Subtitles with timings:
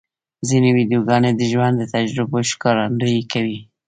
[0.49, 3.59] ځینې ویډیوګانې د ژوند د تجربو ښکارندویي کوي.